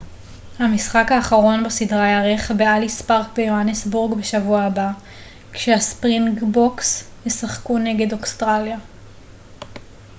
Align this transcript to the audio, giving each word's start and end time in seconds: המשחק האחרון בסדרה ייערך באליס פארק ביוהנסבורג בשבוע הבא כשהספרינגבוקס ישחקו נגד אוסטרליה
המשחק 0.59 1.11
האחרון 1.11 1.63
בסדרה 1.63 2.07
ייערך 2.07 2.51
באליס 2.57 3.01
פארק 3.01 3.25
ביוהנסבורג 3.35 4.19
בשבוע 4.19 4.61
הבא 4.61 4.91
כשהספרינגבוקס 5.53 7.03
ישחקו 7.25 7.77
נגד 7.77 8.13
אוסטרליה 8.13 8.77